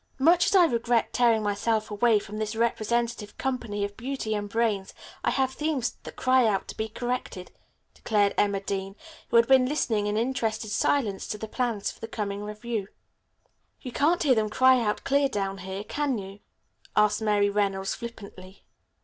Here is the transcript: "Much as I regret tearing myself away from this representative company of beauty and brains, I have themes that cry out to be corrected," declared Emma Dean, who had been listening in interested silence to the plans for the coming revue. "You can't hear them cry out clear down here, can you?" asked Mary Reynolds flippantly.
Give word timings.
"Much 0.17 0.47
as 0.47 0.55
I 0.55 0.65
regret 0.65 1.13
tearing 1.13 1.43
myself 1.43 1.91
away 1.91 2.17
from 2.17 2.39
this 2.39 2.55
representative 2.55 3.37
company 3.37 3.85
of 3.85 3.95
beauty 3.95 4.33
and 4.33 4.49
brains, 4.49 4.95
I 5.23 5.29
have 5.29 5.51
themes 5.53 5.95
that 6.01 6.15
cry 6.15 6.47
out 6.47 6.67
to 6.69 6.75
be 6.75 6.89
corrected," 6.89 7.51
declared 7.93 8.33
Emma 8.35 8.61
Dean, 8.61 8.95
who 9.29 9.35
had 9.35 9.47
been 9.47 9.67
listening 9.69 10.07
in 10.07 10.17
interested 10.17 10.71
silence 10.71 11.27
to 11.27 11.37
the 11.37 11.47
plans 11.47 11.91
for 11.91 11.99
the 11.99 12.07
coming 12.07 12.41
revue. 12.43 12.87
"You 13.79 13.91
can't 13.91 14.23
hear 14.23 14.33
them 14.33 14.49
cry 14.49 14.81
out 14.81 15.03
clear 15.03 15.29
down 15.29 15.59
here, 15.59 15.83
can 15.83 16.17
you?" 16.17 16.39
asked 16.95 17.21
Mary 17.21 17.51
Reynolds 17.51 17.93
flippantly. 17.93 18.63